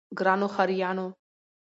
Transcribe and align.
ګرانو 0.17 0.47
ښاريانو! 0.55 1.07